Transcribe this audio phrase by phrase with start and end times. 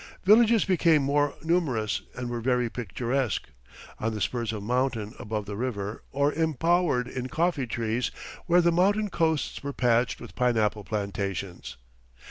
[0.23, 3.49] Villages became more numerous and were very picturesque,
[3.99, 8.09] on the spurs of mountain above the river, or embowered in coffee trees,
[8.47, 11.77] where the mountain coasts were patched with pineapple plantations.